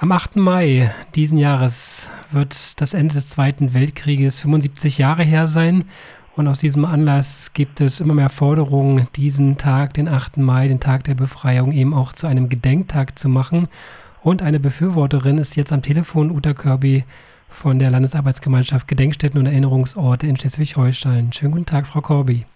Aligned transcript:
Am 0.00 0.10
8. 0.10 0.36
Mai 0.36 0.92
diesen 1.14 1.38
Jahres 1.38 2.08
wird 2.32 2.80
das 2.80 2.94
Ende 2.94 3.14
des 3.14 3.28
Zweiten 3.28 3.74
Weltkrieges 3.74 4.40
75 4.40 4.98
Jahre 4.98 5.22
her 5.22 5.46
sein. 5.46 5.84
Und 6.34 6.48
aus 6.48 6.60
diesem 6.60 6.84
Anlass 6.84 7.52
gibt 7.54 7.80
es 7.80 8.00
immer 8.00 8.12
mehr 8.12 8.28
Forderungen, 8.28 9.06
diesen 9.14 9.56
Tag, 9.56 9.94
den 9.94 10.08
8. 10.08 10.38
Mai, 10.38 10.66
den 10.66 10.80
Tag 10.80 11.04
der 11.04 11.14
Befreiung, 11.14 11.70
eben 11.70 11.94
auch 11.94 12.12
zu 12.12 12.26
einem 12.26 12.48
Gedenktag 12.48 13.16
zu 13.16 13.28
machen. 13.28 13.68
Und 14.20 14.42
eine 14.42 14.58
Befürworterin 14.58 15.38
ist 15.38 15.54
jetzt 15.54 15.72
am 15.72 15.82
Telefon, 15.82 16.32
Uta 16.32 16.54
Kirby 16.54 17.04
von 17.48 17.78
der 17.78 17.90
Landesarbeitsgemeinschaft 17.90 18.88
Gedenkstätten 18.88 19.38
und 19.38 19.46
Erinnerungsorte 19.46 20.26
in 20.26 20.36
Schleswig-Holstein. 20.36 21.32
Schönen 21.32 21.52
guten 21.52 21.66
Tag, 21.66 21.86
Frau 21.86 22.00
Korby. 22.00 22.46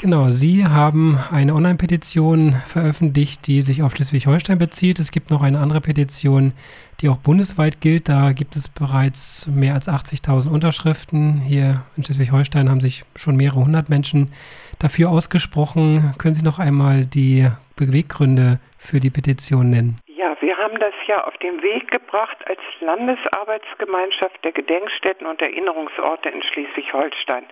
Genau, 0.00 0.30
Sie 0.30 0.66
haben 0.66 1.18
eine 1.30 1.54
Online-Petition 1.54 2.56
veröffentlicht, 2.66 3.46
die 3.46 3.62
sich 3.62 3.82
auf 3.82 3.94
Schleswig-Holstein 3.94 4.58
bezieht. 4.58 4.98
Es 4.98 5.12
gibt 5.12 5.30
noch 5.30 5.42
eine 5.42 5.60
andere 5.60 5.80
Petition, 5.80 6.52
die 7.00 7.08
auch 7.08 7.16
bundesweit 7.16 7.80
gilt. 7.80 8.08
Da 8.08 8.32
gibt 8.32 8.56
es 8.56 8.68
bereits 8.68 9.46
mehr 9.46 9.74
als 9.74 9.88
80.000 9.88 10.50
Unterschriften. 10.50 11.40
Hier 11.40 11.82
in 11.96 12.02
Schleswig-Holstein 12.02 12.68
haben 12.68 12.80
sich 12.80 13.04
schon 13.16 13.36
mehrere 13.36 13.60
hundert 13.60 13.88
Menschen 13.88 14.32
dafür 14.78 15.10
ausgesprochen. 15.10 16.14
Können 16.18 16.34
Sie 16.34 16.44
noch 16.44 16.58
einmal 16.58 17.06
die 17.06 17.48
Beweggründe 17.76 18.58
für 18.78 19.00
die 19.00 19.10
Petition 19.10 19.70
nennen? 19.70 19.96
Ja, 20.06 20.36
wir 20.40 20.56
haben 20.56 20.78
das 20.80 20.94
ja 21.06 21.24
auf 21.24 21.36
den 21.38 21.62
Weg 21.62 21.90
gebracht 21.90 22.36
als 22.46 22.60
Landesarbeitsgemeinschaft 22.80 24.44
der 24.44 24.52
Gedenkstätten 24.52 25.26
und 25.26 25.40
Erinnerungsorte 25.40 26.28
in 26.28 26.42
Schleswig-Holstein. 26.42 27.44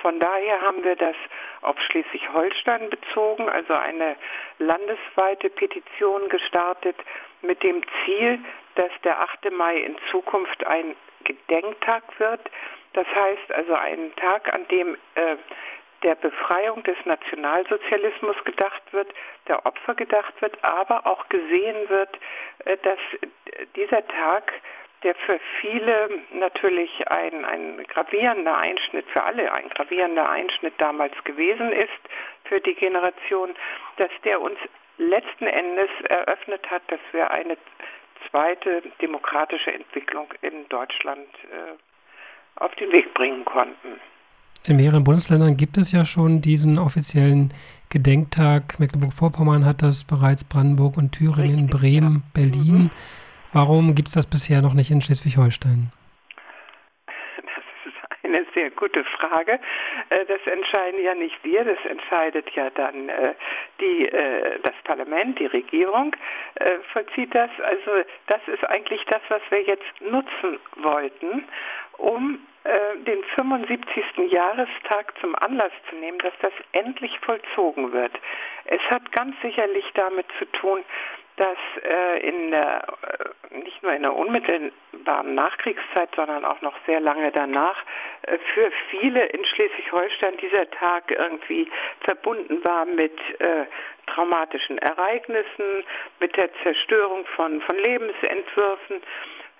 Von 0.00 0.20
daher 0.20 0.60
haben 0.62 0.84
wir 0.84 0.94
das 0.94 1.16
auf 1.62 1.78
Schleswig-Holstein 1.80 2.90
bezogen, 2.90 3.48
also 3.48 3.74
eine 3.74 4.16
landesweite 4.58 5.50
Petition 5.50 6.28
gestartet 6.28 6.96
mit 7.42 7.62
dem 7.62 7.82
Ziel, 8.04 8.38
dass 8.74 8.90
der 9.04 9.20
8. 9.20 9.50
Mai 9.52 9.78
in 9.78 9.96
Zukunft 10.10 10.66
ein 10.66 10.94
Gedenktag 11.24 12.02
wird. 12.18 12.40
Das 12.92 13.06
heißt 13.06 13.52
also 13.52 13.74
ein 13.74 14.14
Tag, 14.16 14.52
an 14.54 14.66
dem 14.68 14.96
äh, 15.14 15.36
der 16.02 16.14
Befreiung 16.14 16.82
des 16.84 16.96
Nationalsozialismus 17.04 18.36
gedacht 18.44 18.82
wird, 18.92 19.12
der 19.48 19.66
Opfer 19.66 19.94
gedacht 19.94 20.40
wird, 20.40 20.62
aber 20.62 21.06
auch 21.06 21.28
gesehen 21.28 21.88
wird, 21.88 22.18
äh, 22.64 22.76
dass 22.78 22.98
dieser 23.74 24.06
Tag 24.06 24.52
der 25.02 25.14
für 25.14 25.38
viele 25.60 26.08
natürlich 26.32 26.90
ein, 27.08 27.44
ein 27.44 27.84
gravierender 27.86 28.56
Einschnitt, 28.56 29.06
für 29.12 29.22
alle 29.22 29.52
ein 29.52 29.68
gravierender 29.70 30.28
Einschnitt 30.28 30.74
damals 30.78 31.12
gewesen 31.24 31.72
ist, 31.72 31.90
für 32.44 32.60
die 32.60 32.74
Generation, 32.74 33.54
dass 33.96 34.10
der 34.24 34.40
uns 34.40 34.58
letzten 34.98 35.46
Endes 35.46 35.90
eröffnet 36.08 36.68
hat, 36.70 36.82
dass 36.88 37.00
wir 37.12 37.30
eine 37.30 37.56
zweite 38.28 38.82
demokratische 39.00 39.72
Entwicklung 39.72 40.32
in 40.42 40.68
Deutschland 40.68 41.28
äh, 41.44 42.62
auf 42.62 42.74
den 42.76 42.90
Weg 42.90 43.14
bringen 43.14 43.44
konnten. 43.44 44.00
In 44.66 44.76
mehreren 44.76 45.04
Bundesländern 45.04 45.56
gibt 45.56 45.78
es 45.78 45.92
ja 45.92 46.04
schon 46.04 46.40
diesen 46.40 46.78
offiziellen 46.78 47.54
Gedenktag. 47.90 48.80
Mecklenburg-Vorpommern 48.80 49.64
hat 49.64 49.82
das 49.82 50.04
bereits, 50.04 50.44
Brandenburg 50.44 50.96
und 50.96 51.12
Thüringen, 51.12 51.70
Richtig, 51.70 51.80
Bremen, 51.80 52.14
ja. 52.16 52.30
Berlin. 52.34 52.78
Mhm. 52.78 52.90
Warum 53.52 53.94
gibt 53.94 54.08
es 54.08 54.14
das 54.14 54.26
bisher 54.26 54.60
noch 54.60 54.74
nicht 54.74 54.90
in 54.90 55.00
Schleswig-Holstein? 55.00 55.90
Das 57.06 57.64
ist 57.86 58.24
eine 58.24 58.44
sehr 58.54 58.70
gute 58.70 59.04
Frage. 59.04 59.58
Äh, 60.10 60.24
das 60.26 60.40
entscheiden 60.46 61.02
ja 61.02 61.14
nicht 61.14 61.42
wir, 61.42 61.64
das 61.64 61.78
entscheidet 61.88 62.50
ja 62.54 62.68
dann 62.70 63.08
äh, 63.08 63.34
die, 63.80 64.06
äh, 64.08 64.58
das 64.62 64.74
Parlament, 64.84 65.38
die 65.38 65.46
Regierung 65.46 66.14
vollzieht 66.92 67.34
das. 67.34 67.50
Also 67.62 68.02
das 68.26 68.40
ist 68.48 68.64
eigentlich 68.68 69.04
das, 69.04 69.20
was 69.28 69.42
wir 69.50 69.62
jetzt 69.62 70.00
nutzen 70.00 70.58
wollten, 70.76 71.44
um 71.98 72.40
den 73.06 73.22
75. 73.36 74.30
Jahrestag 74.30 75.14
zum 75.20 75.34
Anlass 75.36 75.70
zu 75.88 75.96
nehmen, 75.96 76.18
dass 76.18 76.34
das 76.42 76.52
endlich 76.72 77.16
vollzogen 77.20 77.92
wird. 77.92 78.12
Es 78.64 78.80
hat 78.90 79.10
ganz 79.12 79.40
sicherlich 79.40 79.84
damit 79.94 80.26
zu 80.38 80.44
tun, 80.52 80.80
dass 81.38 81.58
äh, 81.82 82.28
in 82.28 82.50
der, 82.50 82.84
äh, 83.50 83.58
nicht 83.58 83.82
nur 83.82 83.92
in 83.92 84.02
der 84.02 84.14
unmittelbaren 84.14 85.34
Nachkriegszeit, 85.34 86.08
sondern 86.14 86.44
auch 86.44 86.60
noch 86.60 86.74
sehr 86.86 87.00
lange 87.00 87.32
danach 87.32 87.76
äh, 88.22 88.38
für 88.54 88.70
viele 88.90 89.24
in 89.26 89.44
Schleswig-Holstein 89.44 90.36
dieser 90.38 90.70
Tag 90.70 91.10
irgendwie 91.10 91.70
verbunden 92.00 92.62
war 92.64 92.84
mit 92.84 93.18
äh, 93.40 93.66
traumatischen 94.06 94.78
Ereignissen, 94.78 95.84
mit 96.20 96.36
der 96.36 96.50
Zerstörung 96.62 97.24
von, 97.36 97.60
von 97.60 97.76
Lebensentwürfen 97.76 99.02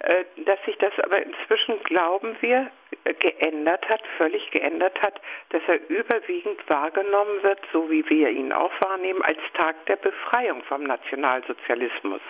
äh, 0.00 0.24
dass 0.44 0.62
sich 0.64 0.76
das 0.78 0.92
aber 1.00 1.20
inzwischen, 1.20 1.82
glauben 1.82 2.36
wir, 2.40 2.70
geändert 3.14 3.88
hat, 3.88 4.00
völlig 4.16 4.50
geändert 4.50 5.00
hat, 5.02 5.20
dass 5.50 5.62
er 5.66 5.88
überwiegend 5.88 6.58
wahrgenommen 6.68 7.42
wird, 7.42 7.60
so 7.72 7.90
wie 7.90 8.08
wir 8.08 8.30
ihn 8.30 8.52
auch 8.52 8.72
wahrnehmen, 8.80 9.22
als 9.22 9.38
Tag 9.54 9.74
der 9.86 9.96
Befreiung 9.96 10.62
vom 10.64 10.84
Nationalsozialismus. 10.84 12.20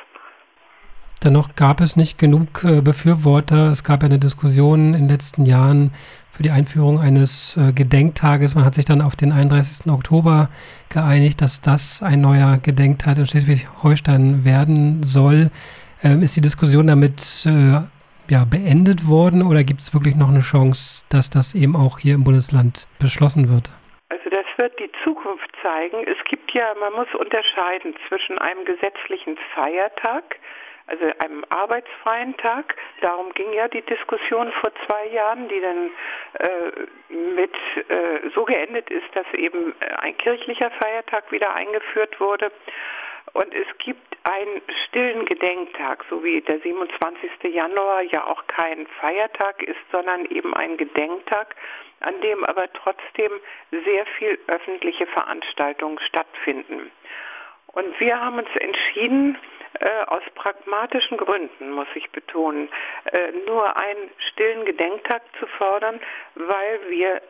Dennoch 1.25 1.57
gab 1.57 1.81
es 1.81 1.97
nicht 1.97 2.17
genug 2.17 2.63
äh, 2.63 2.81
Befürworter. 2.81 3.73
Es 3.73 3.83
gab 3.83 4.05
eine 4.05 4.21
Diskussion 4.21 4.95
in 4.95 5.03
den 5.03 5.09
letzten 5.09 5.47
Jahren 5.47 5.93
für 6.31 6.45
die 6.45 6.53
Einführung 6.53 7.01
eines 7.01 7.57
äh, 7.57 7.73
Gedenktages. 7.73 8.55
Man 8.55 8.65
hat 8.65 8.75
sich 8.75 8.85
dann 8.85 9.01
auf 9.01 9.17
den 9.17 9.33
31. 9.33 9.91
Oktober 9.91 10.49
geeinigt, 10.89 11.41
dass 11.41 11.61
das 11.61 12.01
ein 12.05 12.21
neuer 12.21 12.59
Gedenktag 12.59 13.19
in 13.19 13.27
Schleswig-Holstein 13.27 14.45
werden 14.45 15.03
soll. 15.03 15.51
Ähm, 16.05 16.23
ist 16.23 16.37
die 16.37 16.41
Diskussion 16.41 16.87
damit 16.87 17.45
äh, 17.47 17.81
ja, 18.31 18.45
beendet 18.45 19.09
worden 19.09 19.43
oder 19.43 19.65
gibt 19.65 19.81
es 19.81 19.95
wirklich 19.95 20.17
noch 20.17 20.29
eine 20.29 20.41
Chance, 20.41 21.05
dass 21.11 21.31
das 21.31 21.55
eben 21.55 21.77
auch 21.77 21.99
hier 21.99 22.15
im 22.15 22.25
Bundesland 22.25 22.89
beschlossen 22.99 23.49
wird? 23.49 23.71
Also 24.09 24.31
das 24.31 24.47
wird 24.57 24.79
die 24.79 24.91
Zukunft 25.05 25.51
zeigen. 25.63 26.07
Es 26.07 26.23
gibt 26.25 26.53
ja, 26.53 26.75
man 26.81 26.93
muss 26.95 27.13
unterscheiden 27.15 27.95
zwischen 28.09 28.39
einem 28.39 28.65
gesetzlichen 28.65 29.37
Feiertag, 29.55 30.37
also 30.87 31.05
einem 31.19 31.45
arbeitsfreien 31.51 32.37
Tag. 32.39 32.75
Darum 33.03 33.33
ging 33.35 33.53
ja 33.53 33.69
die 33.69 33.83
Diskussion 33.83 34.51
vor 34.61 34.73
zwei 34.87 35.07
Jahren, 35.09 35.49
die 35.49 35.61
dann 35.61 35.91
äh, 36.39 37.15
mit 37.37 37.53
äh, 37.89 38.31
so 38.35 38.45
geendet 38.45 38.91
ist, 38.91 39.07
dass 39.15 39.27
eben 39.35 39.75
ein 40.01 40.17
kirchlicher 40.17 40.71
Feiertag 40.71 41.31
wieder 41.31 41.55
eingeführt 41.55 42.19
wurde. 42.21 42.51
Und 43.33 43.55
es 43.55 43.67
gibt 43.79 44.17
einen 44.25 44.63
stillen 44.87 45.25
Gedenktag, 45.25 46.05
so 46.11 46.23
wie 46.23 46.41
der 46.41 46.61
27. 46.61 47.55
Januar 47.55 48.03
ja 48.03 48.27
auch 48.27 48.47
kein 48.47 48.87
Feiertag 49.01 49.63
ist, 49.63 49.81
sondern 49.91 50.27
eben 50.27 50.55
ein 50.55 50.77
Gedenktag, 50.77 51.55
an 52.01 52.21
dem 52.21 52.45
aber 52.45 52.73
trotzdem 52.73 53.33
sehr 53.71 54.07
viel 54.19 54.39
öffentliche 54.47 55.07
Veranstaltungen 55.07 55.99
stattfinden. 56.01 56.91
Und 57.69 58.01
wir 58.01 58.21
haben 58.21 58.39
uns 58.39 58.55
entschieden, 58.57 59.39
äh, 59.81 60.05
aus 60.07 60.23
pragmatischen 60.35 61.19
Gründen, 61.19 61.71
muss 61.71 61.89
ich 61.95 62.11
betonen, 62.11 62.69
äh, 63.05 63.33
nur 63.47 63.77
einen 63.77 64.11
stillen 64.33 64.65
Gedenktag 64.65 65.23
zu 65.39 65.47
fordern, 65.47 66.01
weil 66.35 66.81
wir 66.89 67.23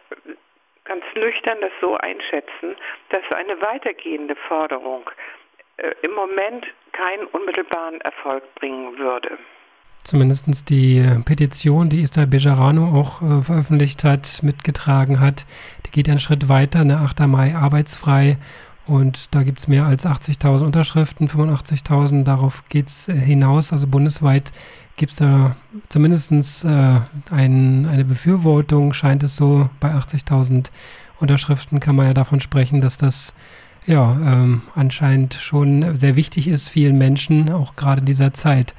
ganz 0.84 1.04
nüchtern 1.14 1.60
das 1.60 1.72
so 1.80 1.96
einschätzen, 1.96 2.76
dass 3.10 3.22
eine 3.32 3.60
weitergehende 3.60 4.36
Forderung 4.36 5.10
im 6.02 6.14
Moment 6.14 6.66
keinen 6.92 7.26
unmittelbaren 7.28 8.00
Erfolg 8.00 8.42
bringen 8.56 8.98
würde. 8.98 9.38
Zumindest 10.04 10.70
die 10.70 11.04
Petition, 11.24 11.90
die 11.90 12.02
Esther 12.02 12.26
Bejarano 12.26 12.98
auch 12.98 13.20
äh, 13.20 13.42
veröffentlicht 13.42 14.04
hat, 14.04 14.42
mitgetragen 14.42 15.20
hat, 15.20 15.44
die 15.84 15.90
geht 15.90 16.08
einen 16.08 16.18
Schritt 16.18 16.48
weiter, 16.48 16.80
eine 16.80 16.98
8. 17.00 17.20
Mai 17.26 17.54
arbeitsfrei. 17.54 18.38
Und 18.86 19.34
da 19.34 19.42
gibt 19.42 19.58
es 19.58 19.68
mehr 19.68 19.84
als 19.84 20.06
80.000 20.06 20.64
Unterschriften, 20.64 21.28
85.000, 21.28 22.24
darauf 22.24 22.66
geht 22.70 22.88
es 22.88 23.08
äh, 23.08 23.12
hinaus. 23.12 23.70
Also 23.70 23.86
bundesweit 23.86 24.50
gibt 24.96 25.12
es 25.12 25.18
da 25.18 25.56
zumindest 25.90 26.32
äh, 26.64 27.00
ein, 27.30 27.86
eine 27.86 28.04
Befürwortung, 28.06 28.94
scheint 28.94 29.22
es 29.24 29.36
so. 29.36 29.68
Bei 29.78 29.90
80.000 29.90 30.70
Unterschriften 31.20 31.80
kann 31.80 31.96
man 31.96 32.06
ja 32.06 32.14
davon 32.14 32.40
sprechen, 32.40 32.80
dass 32.80 32.96
das 32.96 33.34
ja, 33.88 34.12
ähm, 34.22 34.60
anscheinend 34.74 35.32
schon 35.32 35.96
sehr 35.96 36.14
wichtig 36.14 36.46
ist 36.46 36.68
vielen 36.68 36.98
Menschen, 36.98 37.50
auch 37.50 37.74
gerade 37.74 38.00
in 38.00 38.04
dieser 38.04 38.34
Zeit. 38.34 38.74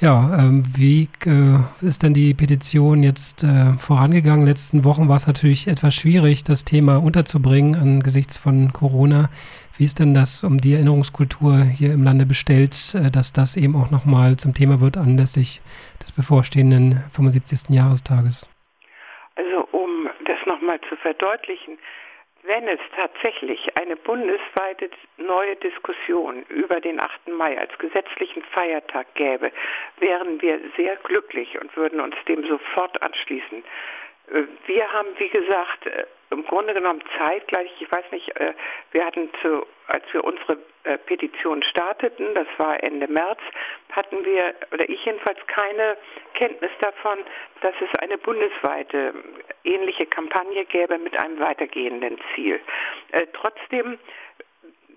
Ja, 0.00 0.34
ähm, 0.38 0.62
wie 0.74 1.10
äh, 1.26 1.86
ist 1.86 2.02
denn 2.02 2.14
die 2.14 2.32
Petition 2.32 3.02
jetzt 3.02 3.44
äh, 3.44 3.74
vorangegangen? 3.74 4.46
Letzten 4.46 4.82
Wochen 4.82 5.10
war 5.10 5.16
es 5.16 5.26
natürlich 5.26 5.68
etwas 5.68 5.94
schwierig, 5.94 6.42
das 6.42 6.64
Thema 6.64 6.96
unterzubringen 6.96 7.74
angesichts 7.74 8.38
von 8.38 8.72
Corona. 8.72 9.28
Wie 9.76 9.84
ist 9.84 9.98
denn 9.98 10.14
das 10.14 10.42
um 10.42 10.58
die 10.58 10.72
Erinnerungskultur 10.72 11.58
hier 11.64 11.92
im 11.92 12.02
Lande 12.02 12.24
bestellt, 12.24 12.94
äh, 12.94 13.10
dass 13.10 13.34
das 13.34 13.58
eben 13.58 13.76
auch 13.76 13.90
nochmal 13.90 14.38
zum 14.38 14.54
Thema 14.54 14.80
wird 14.80 14.96
anlässlich 14.96 15.60
des 16.02 16.12
bevorstehenden 16.12 17.04
75. 17.12 17.68
Jahrestages? 17.68 18.48
Also 19.36 19.68
um 19.72 20.08
das 20.24 20.38
nochmal 20.46 20.80
zu 20.88 20.96
verdeutlichen, 20.96 21.76
wenn 22.42 22.68
es 22.68 22.80
tatsächlich 22.96 23.76
eine 23.76 23.96
bundesweite 23.96 24.90
neue 25.18 25.56
Diskussion 25.56 26.44
über 26.48 26.80
den 26.80 27.00
8. 27.00 27.28
Mai 27.28 27.58
als 27.58 27.76
gesetzlichen 27.78 28.42
Feiertag 28.42 29.14
gäbe, 29.14 29.52
wären 29.98 30.40
wir 30.40 30.58
sehr 30.76 30.96
glücklich 30.96 31.60
und 31.60 31.76
würden 31.76 32.00
uns 32.00 32.16
dem 32.26 32.46
sofort 32.46 33.00
anschließen. 33.02 33.62
Äh, 34.30 34.44
wir 34.66 34.92
haben, 34.92 35.08
wie 35.18 35.28
gesagt, 35.28 35.86
äh, 35.86 36.06
im 36.30 36.44
Grunde 36.44 36.74
genommen 36.74 37.02
zeitgleich, 37.18 37.70
ich 37.80 37.90
weiß 37.90 38.04
nicht, 38.12 38.28
äh, 38.36 38.54
wir 38.92 39.04
hatten 39.04 39.30
zu, 39.42 39.66
als 39.88 40.04
wir 40.12 40.24
unsere 40.24 40.58
Petition 41.04 41.62
starteten, 41.62 42.34
das 42.34 42.46
war 42.56 42.82
Ende 42.82 43.06
März, 43.06 43.38
hatten 43.92 44.24
wir, 44.24 44.54
oder 44.72 44.88
ich 44.88 45.04
jedenfalls 45.04 45.38
keine 45.46 45.98
Kenntnis 46.32 46.70
davon, 46.80 47.18
dass 47.60 47.74
es 47.82 47.98
eine 48.00 48.16
bundesweite 48.16 49.12
ähnliche 49.62 50.06
Kampagne 50.06 50.64
gäbe 50.64 50.96
mit 50.96 51.18
einem 51.18 51.38
weitergehenden 51.38 52.18
Ziel. 52.34 52.60
Trotzdem 53.34 53.98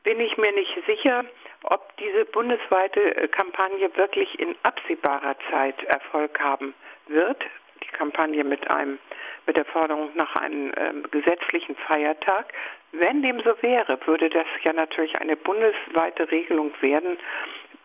bin 0.04 0.22
ich 0.22 0.38
mir 0.38 0.54
nicht 0.54 0.74
sicher, 0.88 1.26
ob 1.64 1.98
diese 1.98 2.24
bundesweite 2.26 3.28
Kampagne 3.28 3.94
wirklich 3.98 4.40
in 4.40 4.56
absehbarer 4.64 5.36
Zeit 5.52 5.84
Erfolg 5.84 6.40
haben 6.40 6.74
wird. 7.08 7.44
Die 7.82 7.92
Kampagne 7.98 8.44
mit 8.44 8.70
einem 8.70 9.00
mit 9.46 9.58
der 9.58 9.66
Forderung 9.66 10.10
nach 10.16 10.36
einem 10.36 10.72
ähm, 10.78 11.04
gesetzlichen 11.12 11.76
Feiertag. 11.76 12.54
Wenn 12.92 13.22
dem 13.22 13.40
so 13.42 13.54
wäre, 13.62 14.00
würde 14.06 14.30
das 14.30 14.46
ja 14.64 14.74
natürlich 14.74 15.20
eine 15.20 15.36
bundesweite 15.36 16.30
Regelung 16.32 16.72
werden, 16.82 17.18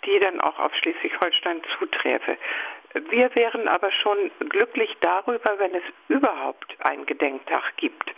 die 0.04 0.18
dann 0.20 0.40
auch 0.40 0.58
auf 0.58 0.74
Schleswig-Holstein 0.76 1.62
zuträfe. 1.78 2.36
Wir 2.94 3.34
wären 3.34 3.68
aber 3.68 3.92
schon 3.92 4.30
glücklich 4.48 4.96
darüber, 5.00 5.58
wenn 5.58 5.74
es 5.74 5.82
überhaupt 6.08 6.74
einen 6.80 7.04
Gedenktag 7.04 7.76
gibt. 7.76 8.10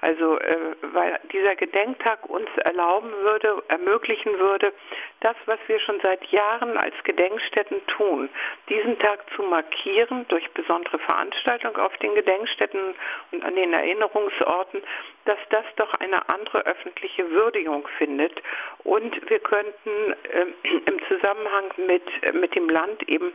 Also 0.00 0.38
äh, 0.38 0.56
weil 0.92 1.18
dieser 1.32 1.54
Gedenktag 1.56 2.28
uns 2.28 2.48
erlauben 2.58 3.12
würde, 3.22 3.62
ermöglichen 3.68 4.38
würde, 4.38 4.72
das, 5.20 5.36
was 5.46 5.58
wir 5.68 5.80
schon 5.80 6.00
seit 6.02 6.24
Jahren 6.26 6.76
als 6.76 6.94
Gedenkstätten 7.04 7.80
tun, 7.86 8.28
diesen 8.68 8.98
Tag 8.98 9.24
zu 9.34 9.42
markieren 9.42 10.26
durch 10.28 10.50
besondere 10.50 10.98
Veranstaltungen 10.98 11.76
auf 11.76 11.96
den 11.98 12.14
Gedenkstätten 12.14 12.94
und 13.32 13.44
an 13.44 13.54
den 13.54 13.72
Erinnerungsorten, 13.72 14.82
dass 15.24 15.38
das 15.50 15.64
doch 15.76 15.92
eine 15.94 16.28
andere 16.28 16.66
öffentliche 16.66 17.30
Würdigung 17.30 17.88
findet. 17.98 18.42
Und 18.84 19.28
wir 19.30 19.38
könnten 19.38 20.12
äh, 20.32 20.46
im 20.86 21.00
Zusammenhang 21.08 21.72
mit, 21.86 22.34
mit 22.34 22.54
dem 22.54 22.68
Land 22.68 23.08
eben 23.08 23.32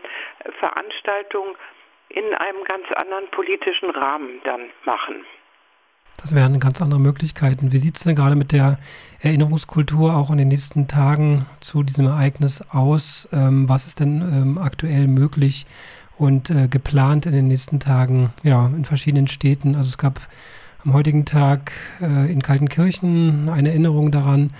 Veranstaltungen 0.59 0.80
in 2.09 2.25
einem 2.35 2.63
ganz 2.67 2.85
anderen 2.95 3.29
politischen 3.31 3.89
Rahmen 3.91 4.41
dann 4.43 4.69
machen. 4.85 5.25
Das 6.17 6.35
wären 6.35 6.59
ganz 6.59 6.81
andere 6.81 6.99
Möglichkeiten. 6.99 7.71
Wie 7.71 7.79
sieht 7.79 7.97
es 7.97 8.03
denn 8.03 8.15
gerade 8.15 8.35
mit 8.35 8.51
der 8.51 8.77
Erinnerungskultur 9.21 10.15
auch 10.15 10.29
in 10.29 10.37
den 10.37 10.49
nächsten 10.49 10.87
Tagen 10.87 11.45
zu 11.61 11.83
diesem 11.83 12.05
Ereignis 12.05 12.61
aus? 12.69 13.27
Ähm, 13.31 13.67
was 13.67 13.87
ist 13.87 13.99
denn 13.99 14.21
ähm, 14.21 14.57
aktuell 14.57 15.07
möglich 15.07 15.65
und 16.17 16.51
äh, 16.51 16.67
geplant 16.67 17.25
in 17.25 17.31
den 17.31 17.47
nächsten 17.47 17.79
Tagen 17.79 18.33
ja, 18.43 18.67
in 18.67 18.85
verschiedenen 18.85 19.27
Städten? 19.27 19.75
Also 19.75 19.89
es 19.89 19.97
gab 19.97 20.19
am 20.85 20.93
heutigen 20.93 21.25
Tag 21.25 21.71
äh, 22.01 22.31
in 22.31 22.43
Kaltenkirchen 22.43 23.49
eine 23.49 23.69
Erinnerung 23.69 24.11
daran. 24.11 24.51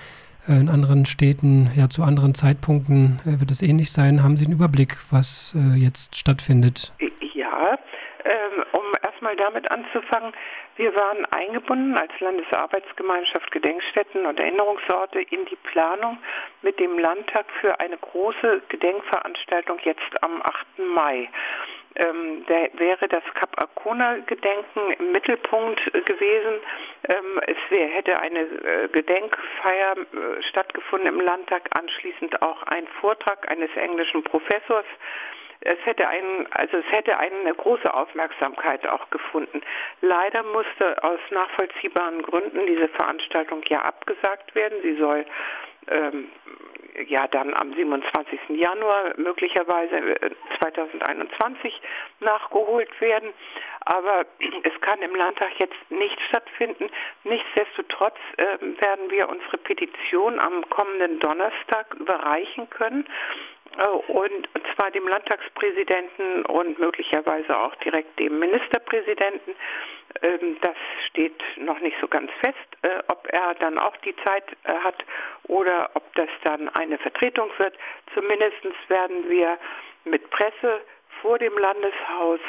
Äh, 0.48 0.60
in 0.60 0.70
anderen 0.70 1.06
Städten, 1.06 1.70
ja 1.76 1.90
zu 1.90 2.04
anderen 2.04 2.34
Zeitpunkten 2.34 3.20
äh, 3.26 3.40
wird 3.40 3.52
es 3.52 3.62
ähnlich 3.62 3.92
sein. 3.92 4.24
Haben 4.24 4.38
Sie 4.38 4.46
einen 4.46 4.56
Überblick, 4.56 4.98
was 5.12 5.56
äh, 5.56 5.78
jetzt 5.78 6.16
stattfindet? 6.18 6.94
Ja, 7.34 7.78
ähm, 8.26 8.64
um 8.72 8.84
erstmal 9.04 9.36
damit 9.36 9.70
anzufangen, 9.70 10.34
wir 10.78 10.96
waren 10.96 11.26
eingebunden 11.26 11.96
als 11.96 12.12
Landesarbeitsgemeinschaft 12.20 13.52
Gedenkstätten 13.52 14.26
und 14.26 14.40
Erinnerungsorte 14.40 15.22
in 15.22 15.46
die 15.46 15.58
Planung 15.72 16.18
mit 16.64 16.80
dem 16.80 16.98
Landtag 16.98 17.46
für 17.60 17.80
eine 17.80 17.98
große 17.98 18.64
Gedenkveranstaltung 18.70 19.78
jetzt 19.84 20.24
am 20.24 20.42
8. 20.42 20.56
Mai. 20.96 21.30
Ähm, 21.96 22.46
da 22.48 22.80
wäre 22.80 23.08
das 23.10 23.24
Kap 23.34 23.62
Arkona-Gedenken 23.62 24.80
im 24.98 25.12
Mittelpunkt 25.12 25.82
gewesen. 26.06 26.62
Ähm, 27.08 27.42
es 27.48 27.58
wär, 27.70 27.88
hätte 27.88 28.20
eine 28.20 28.42
äh, 28.42 28.88
Gedenkfeier 28.90 29.96
äh, 29.98 30.44
stattgefunden 30.44 31.08
im 31.08 31.20
Landtag, 31.20 31.70
anschließend 31.72 32.42
auch 32.42 32.64
ein 32.64 32.88
Vortrag 33.00 33.50
eines 33.50 33.76
englischen 33.76 34.24
Professors 34.24 34.86
es 35.62 35.78
hätte 35.86 36.08
einen, 36.08 36.48
also 36.52 36.78
es 36.78 36.92
hätte 36.92 37.18
eine 37.18 37.54
große 37.54 37.94
Aufmerksamkeit 37.94 38.86
auch 38.88 39.10
gefunden. 39.12 39.62
Leider 40.02 40.44
musste 40.44 41.04
aus 41.04 41.20
nachvollziehbaren 41.30 42.22
Gründen 42.24 42.66
diese 42.66 42.88
Veranstaltung 42.90 43.62
ja 43.68 43.82
abgesagt 43.82 44.56
werden. 44.56 44.80
Sie 44.82 44.96
soll 44.96 45.26
ähm, 45.88 46.30
ja 47.08 47.28
dann 47.28 47.54
am 47.54 47.74
27. 47.74 48.40
Januar 48.50 49.14
möglicherweise 49.18 50.16
2021 50.60 51.74
äh, 51.74 52.26
nachgeholt 52.26 53.00
werden. 53.00 53.30
Aber 53.82 54.26
es 54.64 54.82
kann 54.82 55.02
im 55.02 55.16
Landtag 55.16 55.52
jetzt 55.60 55.92
nicht 55.92 56.20
stattfinden. 56.30 56.90
Nichtsdestotrotz 57.24 58.18
äh, 58.38 58.46
werden 58.82 59.10
wir 59.10 59.30
unsere 59.30 59.58
Petition 59.58 60.40
am 60.40 60.68
kommenden 60.70 61.20
Donnerstag 61.20 61.94
überreichen 61.96 62.70
können. 62.70 63.06
Äh, 63.78 64.12
und 64.12 64.48
zwar 64.76 64.92
dem 64.92 65.08
Landtagspräsidenten 65.08 66.46
und 66.46 66.80
möglicherweise 66.80 67.58
auch 67.58 67.76
direkt 67.76 68.20
dem 68.20 68.40
Ministerpräsidenten. 68.40 69.56
Ähm, 70.22 70.58
das 70.62 70.76
steht 71.08 71.42
noch 71.58 71.80
nicht 71.80 71.98
so 72.02 72.08
ganz 72.08 72.32
fest, 72.42 72.58
äh, 72.82 73.02
ob 73.08 73.28
er 73.32 73.56
dann 73.56 73.78
auch 73.78 73.96
die 73.98 74.16
Zeit 74.24 74.44
äh, 74.64 74.74
hat 74.74 75.04
oder 75.48 75.90
ob 75.94 76.14
das 76.16 76.30
dann 76.44 76.70
eine 76.70 76.98
Vertretung 76.98 77.50
wird. 77.58 77.76
Zumindest 78.14 78.64
werden 78.90 79.30
wir 79.30 79.58
mit 80.04 80.30
Presse 80.32 80.82
vor 81.22 81.38
dem 81.38 81.58
Landeshaus 81.58 82.40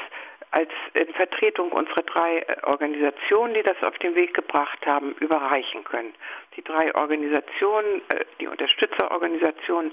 als 0.50 0.70
in 0.92 1.12
Vertretung 1.14 1.72
unserer 1.72 2.02
drei 2.02 2.44
Organisationen, 2.64 3.54
die 3.54 3.62
das 3.62 3.82
auf 3.82 3.96
den 3.98 4.14
Weg 4.14 4.34
gebracht 4.34 4.84
haben, 4.86 5.12
überreichen 5.20 5.82
können. 5.84 6.14
Die 6.56 6.62
drei 6.62 6.94
Organisationen, 6.94 8.02
die 8.38 8.46
Unterstützerorganisationen 8.46 9.92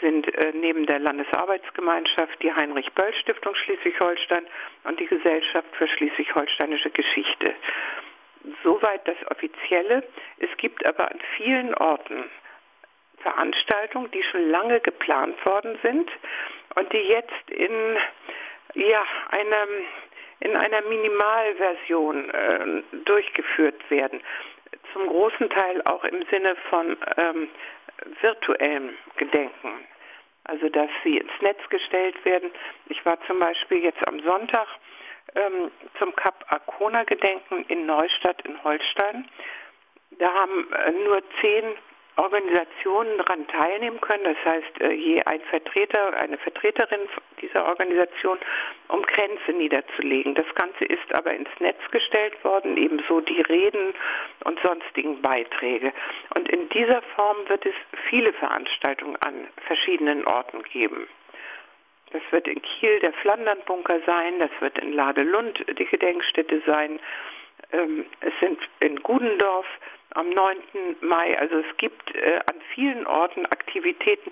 sind 0.00 0.26
äh, 0.34 0.52
neben 0.54 0.86
der 0.86 0.98
Landesarbeitsgemeinschaft 0.98 2.42
die 2.42 2.52
Heinrich-Böll-Stiftung 2.52 3.54
Schleswig-Holstein 3.54 4.46
und 4.84 4.98
die 5.00 5.06
Gesellschaft 5.06 5.68
für 5.76 5.88
schleswig-holsteinische 5.88 6.90
Geschichte. 6.90 7.54
Soweit 8.62 9.06
das 9.06 9.16
Offizielle. 9.30 10.02
Es 10.38 10.48
gibt 10.56 10.84
aber 10.86 11.10
an 11.10 11.18
vielen 11.36 11.74
Orten 11.74 12.24
Veranstaltungen, 13.18 14.10
die 14.12 14.22
schon 14.24 14.50
lange 14.50 14.80
geplant 14.80 15.44
worden 15.44 15.78
sind 15.82 16.10
und 16.74 16.92
die 16.92 16.98
jetzt 16.98 17.50
in 17.50 17.98
ja, 18.74 19.04
einem, 19.30 19.68
in 20.40 20.56
einer 20.56 20.80
Minimalversion 20.82 22.30
äh, 22.30 22.82
durchgeführt 23.04 23.90
werden. 23.90 24.22
Zum 24.92 25.06
großen 25.06 25.50
Teil 25.50 25.82
auch 25.84 26.04
im 26.04 26.24
Sinne 26.30 26.56
von 26.70 26.96
ähm, 27.16 27.48
virtuellem 28.20 28.90
Gedenken. 29.16 29.86
Also 30.50 30.68
dass 30.68 30.90
sie 31.04 31.18
ins 31.18 31.30
Netz 31.42 31.60
gestellt 31.68 32.24
werden. 32.24 32.50
Ich 32.86 33.06
war 33.06 33.16
zum 33.28 33.38
Beispiel 33.38 33.84
jetzt 33.84 34.04
am 34.08 34.20
Sonntag 34.20 34.66
ähm, 35.36 35.70
zum 35.96 36.14
Kap 36.16 36.44
Arkona 36.48 37.04
Gedenken 37.04 37.64
in 37.68 37.86
Neustadt 37.86 38.42
in 38.44 38.62
Holstein. 38.64 39.28
Da 40.18 40.34
haben 40.34 40.72
äh, 40.72 40.90
nur 41.04 41.22
zehn 41.40 41.64
Organisationen 42.16 43.18
daran 43.18 43.46
teilnehmen 43.48 44.00
können. 44.00 44.24
Das 44.24 44.44
heißt, 44.44 44.80
äh, 44.80 44.92
je 44.92 45.22
ein 45.22 45.40
Vertreter, 45.42 46.14
eine 46.14 46.38
Vertreterin 46.38 47.00
dieser 47.40 47.66
Organisation, 47.66 48.38
um 48.88 49.02
Grenze 49.02 49.52
niederzulegen. 49.52 50.34
Das 50.34 50.46
Ganze 50.54 50.84
ist 50.84 51.14
aber 51.14 51.32
ins 51.34 51.48
Netz 51.60 51.78
gestellt 51.90 52.42
worden, 52.44 52.76
ebenso 52.76 53.20
die 53.20 53.40
Reden 53.42 53.94
und 54.44 54.58
sonstigen 54.60 55.22
Beiträge. 55.22 55.92
Und 56.34 56.48
in 56.48 56.68
dieser 56.70 57.02
Form 57.14 57.36
wird 57.48 57.64
es 57.66 57.74
viele 58.08 58.32
Veranstaltungen 58.34 59.16
an 59.16 59.46
verschiedenen 59.66 60.26
Orten 60.26 60.62
geben. 60.64 61.08
Das 62.12 62.22
wird 62.30 62.48
in 62.48 62.60
Kiel 62.60 62.98
der 63.00 63.12
Flandernbunker 63.12 64.00
sein, 64.04 64.40
das 64.40 64.50
wird 64.60 64.78
in 64.78 64.92
Ladelund 64.92 65.64
die 65.78 65.84
Gedenkstätte 65.84 66.60
sein. 66.66 66.98
Ähm, 67.72 68.04
es 68.20 68.32
sind 68.40 68.58
in 68.80 69.00
Gudendorf 69.02 69.66
am 70.14 70.30
9. 70.30 70.56
Mai. 71.00 71.38
Also 71.38 71.56
es 71.56 71.76
gibt 71.76 72.14
äh, 72.14 72.40
an 72.46 72.60
vielen 72.74 73.06
Orten 73.06 73.46
Aktivitäten. 73.46 74.30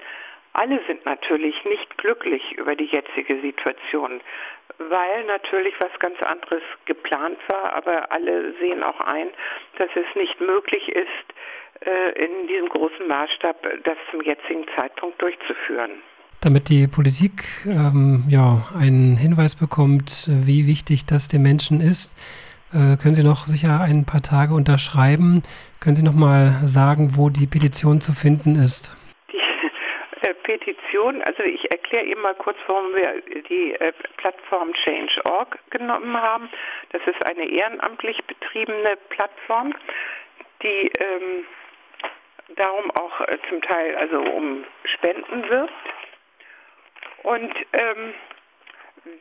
Alle 0.53 0.81
sind 0.87 1.05
natürlich 1.05 1.55
nicht 1.65 1.99
glücklich 1.99 2.43
über 2.57 2.75
die 2.75 2.87
jetzige 2.87 3.41
Situation, 3.41 4.21
weil 4.79 5.25
natürlich 5.27 5.75
was 5.79 5.97
ganz 6.01 6.21
anderes 6.23 6.63
geplant 6.87 7.39
war, 7.49 7.75
aber 7.75 8.11
alle 8.11 8.55
sehen 8.59 8.83
auch 8.83 9.01
ein, 9.01 9.29
dass 9.77 9.89
es 9.95 10.17
nicht 10.17 10.41
möglich 10.41 10.89
ist, 10.89 11.07
äh, 11.81 12.25
in 12.25 12.49
diesem 12.49 12.69
großen 12.69 13.07
Maßstab 13.07 13.57
das 13.85 13.97
zum 14.11 14.23
jetzigen 14.23 14.67
Zeitpunkt 14.77 15.21
durchzuführen. 15.23 16.03
Damit 16.41 16.69
die 16.69 16.87
Politik 16.87 17.45
ähm, 17.67 18.25
ja, 18.29 18.69
einen 18.77 19.17
Hinweis 19.17 19.57
bekommt, 19.57 20.29
wie 20.29 20.67
wichtig 20.67 21.05
das 21.05 21.29
den 21.29 21.43
Menschen 21.43 21.81
ist, 21.81 22.17
äh, 22.73 22.97
können 23.01 23.15
Sie 23.15 23.25
noch 23.25 23.47
sicher 23.47 23.81
ein 23.81 24.05
paar 24.05 24.21
Tage 24.21 24.55
unterschreiben. 24.55 25.43
Können 25.81 25.97
Sie 25.97 26.03
noch 26.03 26.15
mal 26.15 26.61
sagen, 26.67 27.13
wo 27.17 27.31
die 27.31 27.47
Petition 27.47 28.01
zu 28.01 28.13
finden 28.13 28.57
ist? 28.57 28.95
Die 29.33 29.39
äh, 30.27 30.35
Petition, 30.35 31.23
also 31.23 31.43
ich 31.45 31.71
erkläre 31.71 32.05
Ihnen 32.05 32.21
mal 32.21 32.35
kurz, 32.35 32.59
warum 32.67 32.95
wir 32.95 33.23
die 33.49 33.75
äh, 33.75 33.93
Plattform 34.19 34.73
Change.org 34.85 35.59
genommen 35.71 36.17
haben. 36.17 36.51
Das 36.91 37.01
ist 37.07 37.25
eine 37.25 37.49
ehrenamtlich 37.49 38.23
betriebene 38.25 38.97
Plattform, 39.09 39.73
die 40.63 40.93
ähm, 40.99 41.45
darum 42.57 42.91
auch 42.91 43.21
äh, 43.23 43.39
zum 43.49 43.63
Teil 43.63 43.97
also 43.97 44.21
um 44.21 44.65
Spenden 44.85 45.49
wirbt. 45.49 45.73
Und 47.23 47.53
ähm, 47.73 48.15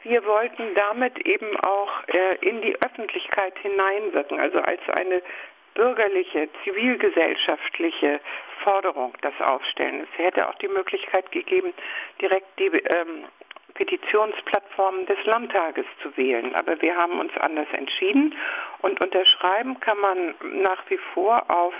wir 0.03 0.25
wollten 0.25 0.73
damit 0.75 1.19
eben 1.25 1.57
auch 1.61 1.91
äh, 2.07 2.35
in 2.41 2.61
die 2.61 2.75
Öffentlichkeit 2.81 3.57
hineinwirken, 3.59 4.39
also 4.39 4.59
als 4.59 4.81
eine 4.89 5.21
bürgerliche, 5.73 6.49
zivilgesellschaftliche 6.63 8.19
Forderung 8.63 9.13
das 9.21 9.33
aufstellen. 9.39 10.07
Es 10.11 10.17
hätte 10.17 10.49
auch 10.49 10.55
die 10.55 10.67
Möglichkeit 10.67 11.31
gegeben, 11.31 11.73
direkt 12.19 12.59
die 12.59 12.65
ähm, 12.65 13.25
Petitionsplattformen 13.75 15.05
des 15.05 15.23
Landtages 15.25 15.85
zu 16.01 16.15
wählen. 16.17 16.55
Aber 16.55 16.81
wir 16.81 16.95
haben 16.95 17.19
uns 17.19 17.31
anders 17.39 17.67
entschieden 17.73 18.35
und 18.81 18.99
unterschreiben 19.01 19.79
kann 19.79 19.99
man 19.99 20.35
nach 20.63 20.83
wie 20.89 20.99
vor 21.13 21.49
auf, 21.49 21.73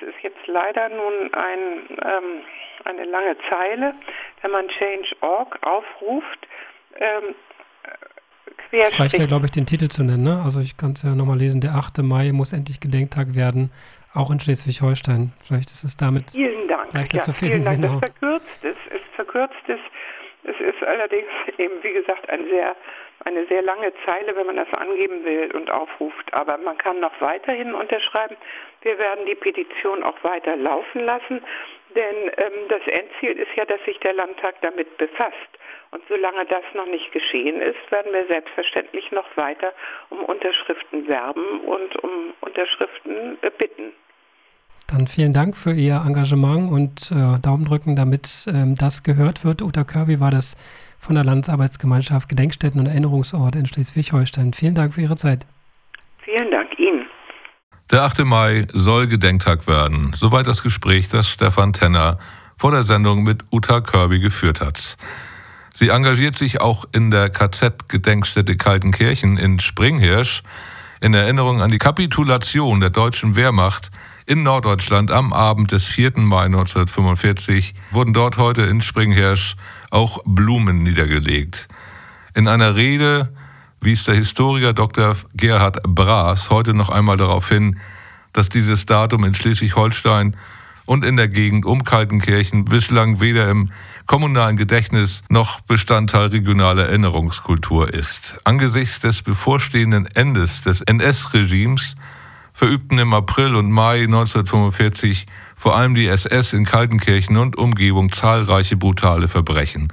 es 0.00 0.08
ist 0.08 0.22
jetzt 0.22 0.46
leider 0.46 0.88
nun 0.88 1.32
ein, 1.34 1.98
ähm, 2.04 2.44
eine 2.84 3.04
lange 3.04 3.36
Zeile, 3.48 3.94
wenn 4.42 4.50
man 4.50 4.68
Change.org 4.68 5.58
aufruft, 5.64 6.48
ähm, 6.96 7.34
es 8.72 9.00
reicht 9.00 9.18
ja, 9.18 9.26
glaube 9.26 9.46
ich, 9.46 9.52
den 9.52 9.66
Titel 9.66 9.88
zu 9.88 10.04
nennen. 10.04 10.22
Ne? 10.22 10.40
Also 10.44 10.60
ich 10.60 10.76
kann 10.76 10.92
es 10.92 11.02
ja 11.02 11.14
nochmal 11.14 11.38
lesen. 11.38 11.60
Der 11.60 11.74
8. 11.74 11.98
Mai 12.02 12.30
muss 12.32 12.52
endlich 12.52 12.80
Gedenktag 12.80 13.34
werden, 13.34 13.72
auch 14.14 14.30
in 14.30 14.38
Schleswig-Holstein. 14.38 15.32
Vielleicht 15.44 15.70
ist 15.70 15.84
es 15.84 15.96
damit 15.96 16.30
vielen 16.30 16.68
Dank. 16.68 16.92
leichter 16.92 17.18
ja, 17.18 17.22
zu 17.22 17.32
finden. 17.32 17.64
Vielen 17.64 17.64
Dank. 17.64 17.80
Genau. 17.80 18.00
Das 18.00 18.10
verkürzt 18.10 18.64
es, 18.64 18.94
ist 18.94 19.14
verkürzt 19.14 19.68
es. 19.68 19.80
Es 20.44 20.58
ist 20.58 20.82
allerdings 20.82 21.28
eben, 21.58 21.82
wie 21.82 21.92
gesagt, 21.92 22.30
ein 22.30 22.44
sehr, 22.48 22.74
eine 23.24 23.46
sehr 23.46 23.62
lange 23.62 23.92
Zeile, 24.06 24.34
wenn 24.34 24.46
man 24.46 24.56
das 24.56 24.72
angeben 24.72 25.24
will 25.24 25.50
und 25.54 25.70
aufruft. 25.70 26.32
Aber 26.32 26.56
man 26.58 26.78
kann 26.78 27.00
noch 27.00 27.12
weiterhin 27.20 27.74
unterschreiben. 27.74 28.36
Wir 28.82 28.98
werden 28.98 29.26
die 29.26 29.34
Petition 29.34 30.02
auch 30.02 30.16
weiter 30.22 30.56
laufen 30.56 31.04
lassen, 31.04 31.42
denn 31.94 32.16
ähm, 32.38 32.68
das 32.68 32.82
Endziel 32.86 33.38
ist 33.38 33.54
ja, 33.56 33.64
dass 33.66 33.84
sich 33.84 33.98
der 33.98 34.14
Landtag 34.14 34.54
damit 34.62 34.96
befasst. 34.96 35.59
Und 35.92 36.02
solange 36.08 36.46
das 36.46 36.62
noch 36.74 36.86
nicht 36.86 37.10
geschehen 37.12 37.60
ist, 37.60 37.90
werden 37.90 38.12
wir 38.12 38.26
selbstverständlich 38.26 39.10
noch 39.10 39.26
weiter 39.36 39.72
um 40.10 40.20
Unterschriften 40.24 41.08
werben 41.08 41.60
und 41.66 41.96
um 41.96 42.32
Unterschriften 42.40 43.38
bitten. 43.58 43.92
Dann 44.86 45.06
vielen 45.06 45.32
Dank 45.32 45.56
für 45.56 45.72
Ihr 45.72 46.02
Engagement 46.04 46.70
und 46.72 47.12
äh, 47.12 47.40
Daumen 47.40 47.64
drücken, 47.64 47.94
damit 47.94 48.46
ähm, 48.48 48.74
das 48.74 49.02
gehört 49.02 49.44
wird. 49.44 49.62
Uta 49.62 49.84
Kirby 49.84 50.20
war 50.20 50.30
das 50.30 50.56
von 50.98 51.14
der 51.14 51.24
Landesarbeitsgemeinschaft 51.24 52.28
Gedenkstätten 52.28 52.80
und 52.80 52.86
Erinnerungsorte 52.86 53.58
in 53.58 53.66
Schleswig-Holstein. 53.66 54.52
Vielen 54.52 54.74
Dank 54.74 54.94
für 54.94 55.00
Ihre 55.02 55.16
Zeit. 55.16 55.46
Vielen 56.24 56.50
Dank 56.50 56.78
Ihnen. 56.78 57.06
Der 57.90 58.02
8. 58.02 58.24
Mai 58.24 58.66
soll 58.72 59.08
Gedenktag 59.08 59.66
werden. 59.66 60.12
Soweit 60.14 60.46
das 60.46 60.62
Gespräch, 60.62 61.08
das 61.08 61.28
Stefan 61.28 61.72
Tenner 61.72 62.18
vor 62.58 62.70
der 62.72 62.82
Sendung 62.82 63.22
mit 63.22 63.42
Uta 63.50 63.80
Kirby 63.80 64.20
geführt 64.20 64.60
hat. 64.60 64.96
Sie 65.80 65.88
engagiert 65.88 66.36
sich 66.36 66.60
auch 66.60 66.84
in 66.92 67.10
der 67.10 67.30
KZ-Gedenkstätte 67.30 68.58
Kaltenkirchen 68.58 69.38
in 69.38 69.60
Springhirsch 69.60 70.42
in 71.00 71.14
Erinnerung 71.14 71.62
an 71.62 71.70
die 71.70 71.78
Kapitulation 71.78 72.80
der 72.80 72.90
deutschen 72.90 73.34
Wehrmacht 73.34 73.90
in 74.26 74.42
Norddeutschland 74.42 75.10
am 75.10 75.32
Abend 75.32 75.72
des 75.72 75.86
4. 75.86 76.18
Mai 76.18 76.44
1945 76.44 77.74
wurden 77.92 78.12
dort 78.12 78.36
heute 78.36 78.60
in 78.60 78.82
Springhirsch 78.82 79.56
auch 79.88 80.18
Blumen 80.26 80.82
niedergelegt. 80.82 81.66
In 82.34 82.46
einer 82.46 82.76
Rede 82.76 83.32
wies 83.80 84.04
der 84.04 84.16
Historiker 84.16 84.74
Dr. 84.74 85.16
Gerhard 85.32 85.82
Braas 85.84 86.50
heute 86.50 86.74
noch 86.74 86.90
einmal 86.90 87.16
darauf 87.16 87.48
hin, 87.48 87.80
dass 88.34 88.50
dieses 88.50 88.84
Datum 88.84 89.24
in 89.24 89.32
Schleswig-Holstein 89.32 90.36
und 90.84 91.06
in 91.06 91.16
der 91.16 91.28
Gegend 91.28 91.64
um 91.64 91.84
Kaltenkirchen 91.84 92.66
bislang 92.66 93.20
weder 93.20 93.48
im 93.48 93.70
kommunalen 94.10 94.56
Gedächtnis 94.56 95.22
noch 95.28 95.60
Bestandteil 95.60 96.30
regionaler 96.30 96.86
Erinnerungskultur 96.88 97.94
ist. 97.94 98.38
Angesichts 98.42 98.98
des 98.98 99.22
bevorstehenden 99.22 100.06
Endes 100.06 100.62
des 100.62 100.80
NS-Regimes 100.80 101.94
verübten 102.52 102.98
im 102.98 103.14
April 103.14 103.54
und 103.54 103.70
Mai 103.70 104.02
1945 104.02 105.26
vor 105.54 105.76
allem 105.76 105.94
die 105.94 106.08
SS 106.08 106.54
in 106.54 106.64
Kaltenkirchen 106.64 107.36
und 107.36 107.56
Umgebung 107.56 108.10
zahlreiche 108.10 108.76
brutale 108.76 109.28
Verbrechen. 109.28 109.92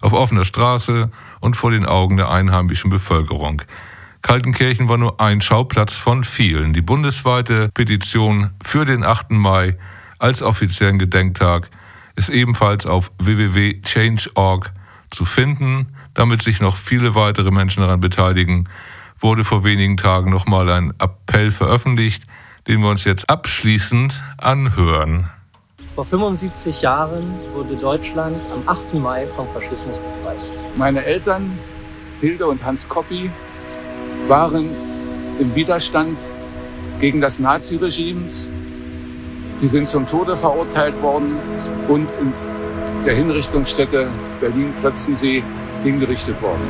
Auf 0.00 0.14
offener 0.14 0.46
Straße 0.46 1.10
und 1.40 1.54
vor 1.54 1.70
den 1.70 1.84
Augen 1.84 2.16
der 2.16 2.30
einheimischen 2.30 2.88
Bevölkerung. 2.88 3.60
Kaltenkirchen 4.22 4.88
war 4.88 4.96
nur 4.96 5.20
ein 5.20 5.42
Schauplatz 5.42 5.92
von 5.92 6.24
vielen. 6.24 6.72
Die 6.72 6.80
bundesweite 6.80 7.68
Petition 7.74 8.48
für 8.64 8.86
den 8.86 9.04
8. 9.04 9.32
Mai 9.32 9.76
als 10.18 10.40
offiziellen 10.40 10.98
Gedenktag 10.98 11.68
ist 12.18 12.30
ebenfalls 12.30 12.84
auf 12.84 13.12
www.change.org 13.18 14.72
zu 15.10 15.24
finden. 15.24 15.94
Damit 16.14 16.42
sich 16.42 16.60
noch 16.60 16.76
viele 16.76 17.14
weitere 17.14 17.52
Menschen 17.52 17.80
daran 17.80 18.00
beteiligen, 18.00 18.68
wurde 19.20 19.44
vor 19.44 19.62
wenigen 19.62 19.96
Tagen 19.96 20.30
nochmal 20.30 20.68
ein 20.70 20.92
Appell 20.98 21.52
veröffentlicht, 21.52 22.24
den 22.66 22.80
wir 22.80 22.90
uns 22.90 23.04
jetzt 23.04 23.30
abschließend 23.30 24.20
anhören. 24.36 25.30
Vor 25.94 26.06
75 26.06 26.82
Jahren 26.82 27.38
wurde 27.52 27.76
Deutschland 27.76 28.44
am 28.50 28.68
8. 28.68 28.94
Mai 28.94 29.28
vom 29.28 29.48
Faschismus 29.48 30.00
befreit. 30.00 30.50
Meine 30.76 31.04
Eltern, 31.04 31.56
Hilde 32.20 32.48
und 32.48 32.64
Hans 32.64 32.88
Koppi, 32.88 33.30
waren 34.26 34.70
im 35.38 35.54
Widerstand 35.54 36.18
gegen 37.00 37.20
das 37.20 37.38
Naziregime 37.38 38.28
Sie 38.28 39.66
sind 39.66 39.88
zum 39.88 40.06
Tode 40.06 40.36
verurteilt 40.36 41.00
worden 41.02 41.77
und 41.88 42.10
in 42.20 42.32
der 43.04 43.14
Hinrichtungsstätte 43.14 44.08
Berlin-Plötzensee 44.40 45.42
hingerichtet 45.82 46.40
worden. 46.42 46.62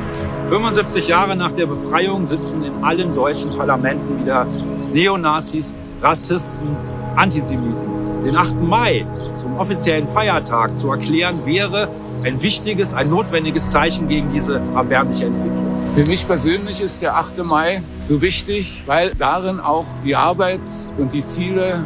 75 0.46 1.08
Jahre 1.08 1.36
nach 1.36 1.52
der 1.52 1.66
Befreiung 1.66 2.26
sitzen 2.26 2.64
in 2.64 2.84
allen 2.84 3.14
deutschen 3.14 3.56
Parlamenten 3.56 4.20
wieder 4.20 4.46
Neonazis, 4.92 5.74
Rassisten, 6.02 6.76
Antisemiten. 7.16 8.24
Den 8.24 8.36
8. 8.36 8.60
Mai 8.60 9.06
zum 9.34 9.56
offiziellen 9.58 10.06
Feiertag 10.08 10.78
zu 10.78 10.90
erklären, 10.90 11.46
wäre 11.46 11.88
ein 12.24 12.42
wichtiges, 12.42 12.94
ein 12.94 13.10
notwendiges 13.10 13.70
Zeichen 13.70 14.08
gegen 14.08 14.32
diese 14.32 14.60
erbärmliche 14.74 15.26
Entwicklung. 15.26 15.92
Für 15.92 16.04
mich 16.04 16.26
persönlich 16.26 16.80
ist 16.80 17.00
der 17.00 17.16
8. 17.16 17.44
Mai 17.44 17.82
so 18.06 18.20
wichtig, 18.20 18.82
weil 18.86 19.12
darin 19.14 19.60
auch 19.60 19.86
die 20.04 20.16
Arbeit 20.16 20.60
und 20.96 21.12
die 21.12 21.24
Ziele 21.24 21.84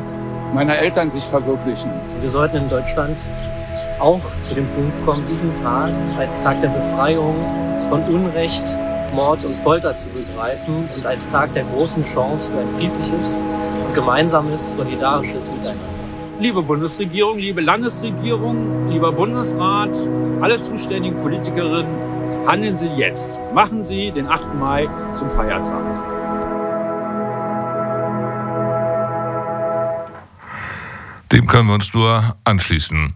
meiner 0.52 0.76
Eltern 0.78 1.10
sich 1.10 1.24
verwirklichen. 1.24 1.90
Wir 2.20 2.28
sollten 2.28 2.56
in 2.56 2.68
Deutschland 2.68 3.20
auch 3.98 4.20
zu 4.42 4.54
dem 4.54 4.68
Punkt 4.70 5.04
kommen, 5.06 5.26
diesen 5.26 5.54
Tag 5.54 5.90
als 6.18 6.40
Tag 6.40 6.60
der 6.60 6.68
Befreiung 6.68 7.36
von 7.88 8.02
Unrecht, 8.04 8.64
Mord 9.14 9.44
und 9.44 9.56
Folter 9.56 9.96
zu 9.96 10.08
begreifen 10.10 10.88
und 10.94 11.06
als 11.06 11.28
Tag 11.28 11.54
der 11.54 11.64
großen 11.64 12.02
Chance 12.02 12.50
für 12.50 12.58
ein 12.58 12.70
friedliches 12.70 13.42
und 13.86 13.94
gemeinsames, 13.94 14.76
solidarisches 14.76 15.50
Miteinander. 15.50 15.84
Liebe 16.40 16.62
Bundesregierung, 16.62 17.38
liebe 17.38 17.60
Landesregierung, 17.60 18.88
lieber 18.88 19.12
Bundesrat, 19.12 19.96
alle 20.40 20.60
zuständigen 20.60 21.18
Politikerinnen, 21.18 22.46
handeln 22.46 22.76
Sie 22.76 22.88
jetzt. 22.96 23.40
Machen 23.54 23.82
Sie 23.82 24.10
den 24.10 24.26
8. 24.26 24.54
Mai 24.54 24.88
zum 25.14 25.30
Feiertag. 25.30 25.91
Dem 31.32 31.46
können 31.46 31.68
wir 31.68 31.74
uns 31.74 31.94
nur 31.94 32.36
anschließen. 32.44 33.10